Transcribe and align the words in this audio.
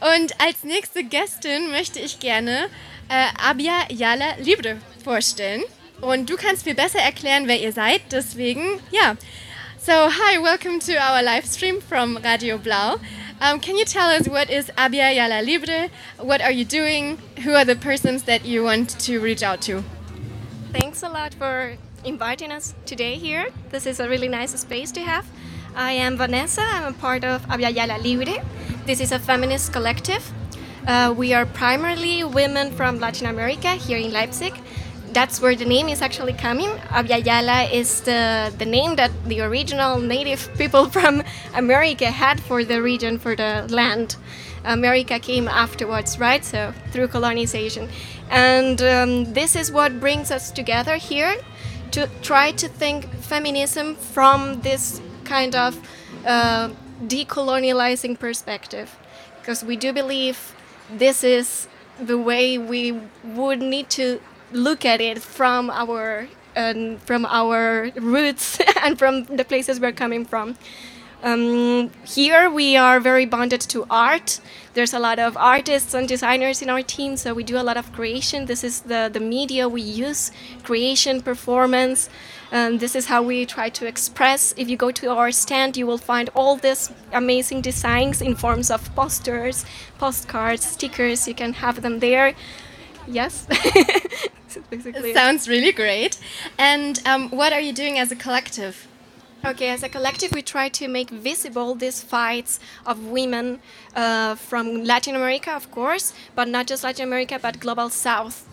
Und 0.00 0.40
als 0.40 0.62
nächste 0.62 1.02
Gästin 1.04 1.70
möchte 1.70 1.98
ich 1.98 2.20
gerne 2.20 2.68
äh, 3.08 3.26
Abia 3.42 3.90
Yala 3.90 4.36
Libre 4.38 4.76
vorstellen. 5.02 5.62
Und 6.00 6.30
du 6.30 6.36
kannst 6.36 6.66
mir 6.66 6.74
besser 6.74 7.00
erklären, 7.00 7.48
wer 7.48 7.60
ihr 7.60 7.72
seid. 7.72 8.02
Deswegen, 8.12 8.80
ja. 8.92 9.16
So, 9.80 9.92
hi, 9.92 10.38
welcome 10.40 10.78
to 10.80 10.92
our 10.92 11.22
live 11.22 11.46
stream 11.46 11.80
from 11.80 12.16
Radio 12.18 12.58
Blau. 12.58 12.96
Um, 13.40 13.60
can 13.60 13.76
you 13.76 13.84
tell 13.84 14.08
us 14.08 14.28
what 14.28 14.50
is 14.50 14.70
Abia 14.76 15.14
Yala 15.14 15.44
Libre? 15.44 15.88
What 16.18 16.40
are 16.42 16.52
you 16.52 16.64
doing? 16.64 17.18
Who 17.44 17.52
are 17.54 17.64
the 17.64 17.76
persons 17.76 18.24
that 18.24 18.44
you 18.44 18.64
want 18.64 18.98
to 19.06 19.20
reach 19.20 19.42
out 19.42 19.60
to? 19.62 19.82
Thanks 20.72 21.02
a 21.02 21.08
lot 21.08 21.34
for 21.34 21.76
inviting 22.04 22.52
us 22.52 22.74
today 22.84 23.14
here. 23.14 23.48
This 23.70 23.86
is 23.86 24.00
a 24.00 24.08
really 24.08 24.28
nice 24.28 24.58
space 24.60 24.92
to 24.92 25.00
have. 25.00 25.24
I 25.74 25.92
am 25.92 26.16
Vanessa. 26.16 26.62
I'm 26.62 26.84
a 26.84 26.92
part 26.92 27.24
of 27.24 27.46
Abya 27.46 27.72
Yala 27.72 28.02
Libre. 28.02 28.44
This 28.88 29.02
is 29.02 29.12
a 29.12 29.18
feminist 29.18 29.74
collective. 29.74 30.32
Uh, 30.86 31.14
we 31.14 31.34
are 31.34 31.44
primarily 31.44 32.24
women 32.24 32.72
from 32.72 32.98
Latin 32.98 33.26
America 33.26 33.72
here 33.74 33.98
in 33.98 34.14
Leipzig. 34.14 34.58
That's 35.12 35.42
where 35.42 35.54
the 35.54 35.66
name 35.66 35.90
is 35.90 36.00
actually 36.00 36.32
coming. 36.32 36.70
Abya 36.88 37.22
Yala 37.22 37.70
is 37.70 38.00
the, 38.00 38.50
the 38.56 38.64
name 38.64 38.96
that 38.96 39.10
the 39.26 39.42
original 39.42 40.00
native 40.00 40.48
people 40.56 40.86
from 40.96 41.22
America 41.52 42.06
had 42.06 42.40
for 42.40 42.64
the 42.64 42.80
region, 42.80 43.18
for 43.18 43.36
the 43.36 43.66
land. 43.68 44.16
America 44.64 45.18
came 45.18 45.48
afterwards, 45.48 46.18
right? 46.18 46.42
So 46.42 46.72
through 46.90 47.08
colonization. 47.08 47.90
And 48.30 48.80
um, 48.80 49.34
this 49.34 49.54
is 49.54 49.70
what 49.70 50.00
brings 50.00 50.30
us 50.30 50.50
together 50.50 50.96
here 50.96 51.36
to 51.90 52.08
try 52.22 52.52
to 52.52 52.66
think 52.66 53.04
feminism 53.16 53.96
from 53.96 54.62
this 54.62 55.02
kind 55.24 55.54
of 55.54 55.78
uh, 56.24 56.70
decolonializing 57.02 58.18
perspective. 58.18 58.96
Because 59.40 59.64
we 59.64 59.76
do 59.76 59.92
believe 59.92 60.54
this 60.90 61.24
is 61.24 61.68
the 62.00 62.18
way 62.18 62.58
we 62.58 63.00
would 63.24 63.60
need 63.60 63.90
to 63.90 64.20
look 64.52 64.84
at 64.84 65.00
it 65.00 65.20
from 65.20 65.70
our 65.70 66.28
um, 66.56 66.98
from 66.98 67.24
our 67.26 67.90
roots 67.96 68.58
and 68.82 68.98
from 68.98 69.24
the 69.24 69.44
places 69.44 69.80
we're 69.80 69.92
coming 69.92 70.24
from. 70.24 70.56
Um, 71.22 71.90
here 72.04 72.48
we 72.48 72.76
are 72.76 73.00
very 73.00 73.26
bonded 73.26 73.60
to 73.62 73.84
art. 73.90 74.40
There's 74.74 74.94
a 74.94 75.00
lot 75.00 75.18
of 75.18 75.36
artists 75.36 75.92
and 75.92 76.06
designers 76.06 76.62
in 76.62 76.70
our 76.70 76.82
team, 76.82 77.16
so 77.16 77.34
we 77.34 77.42
do 77.42 77.58
a 77.58 77.64
lot 77.64 77.76
of 77.76 77.92
creation. 77.92 78.46
This 78.46 78.62
is 78.62 78.82
the, 78.82 79.10
the 79.12 79.18
media 79.18 79.68
we 79.68 79.82
use 79.82 80.30
creation, 80.62 81.20
performance. 81.20 82.08
Um, 82.52 82.78
this 82.78 82.94
is 82.94 83.06
how 83.06 83.22
we 83.22 83.44
try 83.46 83.68
to 83.68 83.86
express. 83.86 84.54
If 84.56 84.70
you 84.70 84.76
go 84.76 84.92
to 84.92 85.10
our 85.10 85.32
stand, 85.32 85.76
you 85.76 85.86
will 85.86 85.98
find 85.98 86.30
all 86.34 86.56
these 86.56 86.92
amazing 87.12 87.62
designs 87.62 88.22
in 88.22 88.36
forms 88.36 88.70
of 88.70 88.94
posters, 88.94 89.66
postcards, 89.98 90.64
stickers. 90.64 91.26
You 91.26 91.34
can 91.34 91.54
have 91.54 91.82
them 91.82 91.98
there. 91.98 92.34
Yes. 93.08 93.46
Sounds 95.14 95.48
really 95.48 95.72
great. 95.72 96.18
And 96.56 97.02
um, 97.04 97.28
what 97.30 97.52
are 97.52 97.60
you 97.60 97.72
doing 97.72 97.98
as 97.98 98.12
a 98.12 98.16
collective? 98.16 98.86
Okay, 99.44 99.68
as 99.68 99.84
a 99.84 99.88
collective, 99.88 100.32
we 100.32 100.42
try 100.42 100.68
to 100.70 100.88
make 100.88 101.10
visible 101.10 101.76
these 101.76 102.02
fights 102.02 102.58
of 102.84 103.06
women 103.06 103.60
uh, 103.94 104.34
from 104.34 104.82
Latin 104.82 105.14
America, 105.14 105.52
of 105.52 105.70
course, 105.70 106.12
but 106.34 106.48
not 106.48 106.66
just 106.66 106.82
Latin 106.82 107.06
America, 107.06 107.38
but 107.40 107.60
global 107.60 107.88
South. 107.88 108.48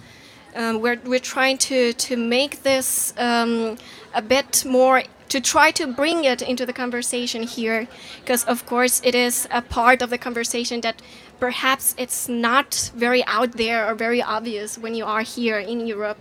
Um, 0.55 0.79
we're, 0.81 0.99
we're 1.03 1.19
trying 1.19 1.57
to, 1.57 1.91
to 1.93 2.15
make 2.15 2.61
this 2.61 3.15
um, 3.17 3.77
a 4.13 4.21
bit 4.21 4.63
more, 4.63 5.01
to 5.29 5.41
try 5.41 5.71
to 5.71 5.87
bring 5.87 6.23
it 6.23 6.43
into 6.43 6.67
the 6.67 6.73
conversation 6.73 7.41
here, 7.43 7.87
because 8.21 8.45
of 8.45 8.67
course 8.67 9.01
it 9.03 9.15
is 9.15 9.47
a 9.49 9.63
part 9.63 10.03
of 10.03 10.11
the 10.11 10.19
conversation 10.19 10.81
that 10.81 11.01
perhaps 11.39 11.95
it's 11.97 12.29
not 12.29 12.91
very 12.95 13.25
out 13.25 13.53
there 13.53 13.89
or 13.89 13.95
very 13.95 14.21
obvious 14.21 14.77
when 14.77 14.93
you 14.93 15.03
are 15.03 15.23
here 15.23 15.57
in 15.57 15.87
Europe. 15.87 16.19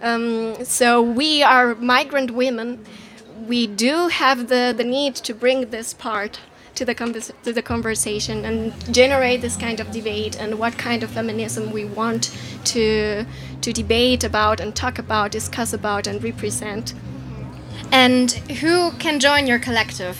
Um, 0.00 0.64
so 0.64 1.02
we 1.02 1.42
are 1.42 1.74
migrant 1.74 2.30
women 2.30 2.86
we 3.46 3.66
do 3.66 4.08
have 4.08 4.48
the, 4.48 4.74
the 4.76 4.84
need 4.84 5.14
to 5.16 5.34
bring 5.34 5.70
this 5.70 5.94
part 5.94 6.40
to 6.74 6.84
the, 6.84 6.94
to 7.42 7.52
the 7.52 7.62
conversation 7.62 8.44
and 8.44 8.72
generate 8.94 9.40
this 9.40 9.56
kind 9.56 9.80
of 9.80 9.90
debate 9.90 10.40
and 10.40 10.58
what 10.58 10.78
kind 10.78 11.02
of 11.02 11.10
feminism 11.10 11.72
we 11.72 11.84
want 11.84 12.36
to, 12.64 13.24
to 13.60 13.72
debate 13.72 14.22
about 14.24 14.60
and 14.60 14.76
talk 14.76 14.98
about, 14.98 15.32
discuss 15.32 15.72
about, 15.72 16.06
and 16.06 16.22
represent. 16.22 16.94
And 17.90 18.30
who 18.30 18.92
can 18.92 19.18
join 19.18 19.46
your 19.46 19.58
collective? 19.58 20.18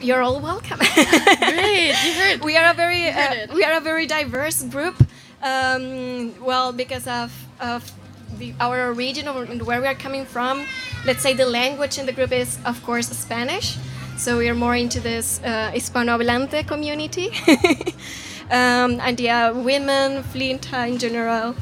You're 0.00 0.22
all 0.22 0.40
welcome. 0.40 0.78
Great, 0.94 1.94
you 2.04 2.12
heard. 2.12 2.44
We 2.44 2.56
are 2.56 2.70
a 2.70 2.74
very 2.74 3.08
uh, 3.08 3.46
we 3.54 3.64
are 3.64 3.78
a 3.78 3.80
very 3.80 4.06
diverse 4.06 4.62
group. 4.62 4.94
Um, 5.42 6.38
well, 6.44 6.72
because 6.72 7.06
of 7.06 7.32
of 7.58 7.90
the, 8.38 8.54
our 8.60 8.92
region 8.92 9.28
and 9.28 9.62
where 9.62 9.80
we 9.80 9.86
are 9.86 9.94
coming 9.94 10.24
from, 10.24 10.64
let's 11.04 11.22
say 11.22 11.34
the 11.34 11.46
language 11.46 11.98
in 11.98 12.06
the 12.06 12.12
group 12.12 12.32
is, 12.32 12.58
of 12.64 12.82
course, 12.82 13.08
Spanish. 13.08 13.78
So 14.16 14.38
we 14.38 14.48
are 14.48 14.54
more 14.54 14.74
into 14.74 15.00
this 15.00 15.40
uh, 15.44 15.70
Hispanohablante 15.72 16.66
community. 16.66 17.30
um, 18.50 19.00
and 19.00 19.18
yeah, 19.20 19.50
women, 19.50 20.22
Flinta 20.22 20.88
in 20.88 20.98
general. 20.98 21.54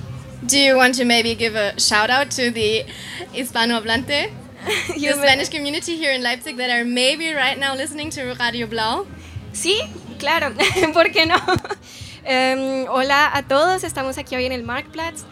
Do 0.47 0.59
you 0.59 0.77
want 0.77 0.95
to 0.97 1.05
maybe 1.05 1.35
give 1.35 1.55
a 1.55 1.79
shout 1.81 2.11
out 2.11 2.31
to 2.33 2.51
the 2.51 2.85
Hispanohablante, 3.33 4.31
the 4.95 5.13
Spanish 5.13 5.49
community 5.49 5.97
here 5.97 6.13
in 6.13 6.23
Leipzig 6.23 6.57
that 6.59 6.71
are 6.71 6.85
maybe 6.85 7.33
right 7.33 7.59
now 7.59 7.75
listening 7.75 8.11
to 8.11 8.35
Radio 8.39 8.67
Blau? 8.67 9.07
Sí, 9.53 9.81
claro, 10.19 10.51
¿por 10.93 11.11
qué 11.11 11.27
no? 11.27 11.37
Um, 12.27 12.87
hola 12.89 13.31
a 13.35 13.43
todos, 13.43 13.85
estamos 13.85 14.17
aquí 14.17 14.35
hoy 14.35 14.47
en 14.47 14.53
el 14.53 14.63
Marktplatz. 14.63 15.25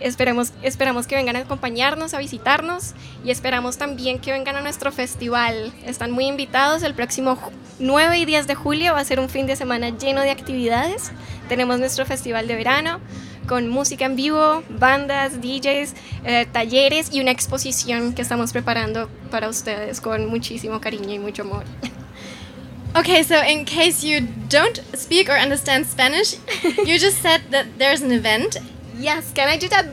Esperemos, 0.00 0.52
esperamos 0.62 1.06
que 1.06 1.14
vengan 1.14 1.36
a 1.36 1.40
acompañarnos, 1.40 2.14
a 2.14 2.18
visitarnos 2.18 2.94
y 3.24 3.30
esperamos 3.30 3.78
también 3.78 4.18
que 4.18 4.32
vengan 4.32 4.56
a 4.56 4.60
nuestro 4.60 4.92
festival. 4.92 5.72
Están 5.86 6.10
muy 6.10 6.26
invitados. 6.26 6.82
El 6.82 6.94
próximo 6.94 7.38
9 7.78 8.18
y 8.18 8.24
10 8.24 8.46
de 8.46 8.54
julio 8.54 8.92
va 8.92 9.00
a 9.00 9.04
ser 9.04 9.20
un 9.20 9.28
fin 9.28 9.46
de 9.46 9.56
semana 9.56 9.90
lleno 9.90 10.20
de 10.20 10.30
actividades. 10.30 11.12
Tenemos 11.48 11.78
nuestro 11.78 12.04
festival 12.06 12.48
de 12.48 12.56
verano 12.56 13.00
con 13.46 13.68
música 13.68 14.06
en 14.06 14.16
vivo, 14.16 14.62
bandas, 14.68 15.40
DJs, 15.40 15.94
eh, 16.24 16.46
talleres 16.50 17.12
y 17.12 17.20
una 17.20 17.30
exposición 17.30 18.14
que 18.14 18.22
estamos 18.22 18.52
preparando 18.52 19.08
para 19.30 19.48
ustedes 19.48 20.00
con 20.00 20.26
muchísimo 20.26 20.80
cariño 20.80 21.14
y 21.14 21.18
mucho 21.18 21.42
amor. 21.42 21.64
Okay, 22.96 23.24
so 23.24 23.42
in 23.42 23.64
case 23.64 24.04
you 24.04 24.20
don't 24.48 24.80
speak 24.94 25.28
or 25.28 25.32
understand 25.32 25.84
Spanish, 25.84 26.36
you 26.86 26.96
just 26.96 27.20
said 27.20 27.40
that 27.50 27.66
there's 27.76 28.02
an 28.02 28.12
event 28.12 28.58
Yes, 28.98 29.32
can 29.32 29.48
I 29.48 29.56
do 29.56 29.68
that 29.68 29.86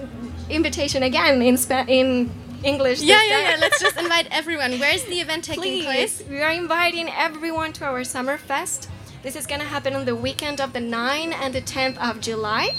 invitation 0.49 1.03
again 1.03 1.41
in 1.41 1.57
Spa- 1.57 1.85
in 1.87 2.29
English? 2.63 3.01
Yeah, 3.01 3.23
yeah, 3.23 3.49
yeah. 3.49 3.57
Let's 3.59 3.79
just 3.79 3.97
invite 4.05 4.27
everyone. 4.31 4.79
Where's 4.79 5.03
the 5.05 5.19
event 5.19 5.43
taking 5.43 5.63
Please, 5.63 5.85
place? 5.85 6.23
We 6.29 6.41
are 6.41 6.51
inviting 6.51 7.09
everyone 7.09 7.73
to 7.73 7.85
our 7.85 8.03
summer 8.03 8.37
fest. 8.37 8.89
This 9.23 9.35
is 9.35 9.45
gonna 9.45 9.63
happen 9.65 9.93
on 9.95 10.05
the 10.05 10.15
weekend 10.15 10.59
of 10.59 10.73
the 10.73 10.79
9th 10.79 11.33
and 11.41 11.53
the 11.53 11.61
10th 11.61 11.97
of 11.97 12.21
July. 12.21 12.75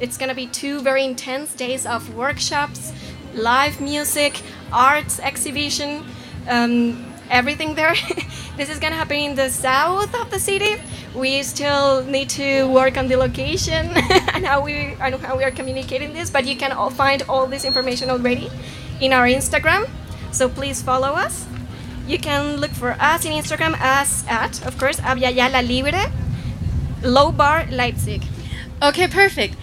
It's 0.00 0.16
gonna 0.16 0.34
be 0.34 0.46
two 0.46 0.80
very 0.80 1.04
intense 1.04 1.54
days 1.54 1.86
of 1.86 2.14
workshops, 2.14 2.92
live 3.34 3.80
music, 3.80 4.40
arts 4.72 5.20
exhibition, 5.20 6.04
um, 6.48 7.11
everything 7.32 7.74
there. 7.74 7.94
this 8.56 8.68
is 8.68 8.78
gonna 8.78 8.94
happen 8.94 9.16
in 9.16 9.34
the 9.34 9.48
south 9.48 10.14
of 10.14 10.30
the 10.30 10.38
city. 10.38 10.76
We 11.14 11.42
still 11.42 12.04
need 12.04 12.28
to 12.36 12.64
work 12.68 12.96
on 12.96 13.08
the 13.08 13.16
location 13.16 13.90
and 14.36 14.46
how 14.46 14.60
we 14.60 14.94
and 15.00 15.16
how 15.16 15.36
we 15.36 15.42
are 15.42 15.50
communicating 15.50 16.12
this 16.12 16.30
but 16.30 16.44
you 16.44 16.54
can 16.54 16.70
all 16.70 16.90
find 16.90 17.22
all 17.28 17.46
this 17.46 17.64
information 17.64 18.10
already 18.10 18.50
in 19.00 19.12
our 19.12 19.26
instagram. 19.26 19.88
So 20.30 20.48
please 20.48 20.82
follow 20.82 21.16
us. 21.16 21.46
You 22.06 22.18
can 22.18 22.58
look 22.58 22.70
for 22.70 22.92
us 23.00 23.24
in 23.24 23.32
instagram 23.32 23.74
as 23.80 24.24
at 24.28 24.64
of 24.66 24.78
course 24.78 25.00
abyayala 25.00 25.66
libre 25.66 26.12
low 27.02 27.32
bar 27.32 27.66
leipzig. 27.70 28.22
Okay 28.82 29.08
perfect 29.08 29.56